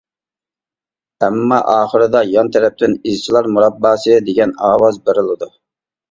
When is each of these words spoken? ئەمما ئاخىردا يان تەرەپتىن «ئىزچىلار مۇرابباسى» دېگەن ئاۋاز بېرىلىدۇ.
ئەمما 1.25 1.57
ئاخىردا 1.73 2.21
يان 2.29 2.49
تەرەپتىن 2.55 2.95
«ئىزچىلار 3.11 3.49
مۇرابباسى» 3.57 4.15
دېگەن 4.31 4.55
ئاۋاز 4.69 4.99
بېرىلىدۇ. 5.11 5.51